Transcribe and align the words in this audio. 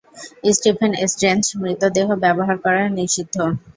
Stephen 0.51 0.91
Strange, 1.05 1.43
মৃতদেহ 1.61 2.07
ব্যবহার 2.23 2.57
করা 2.65 2.83
নিষিদ্ধ! 2.97 3.35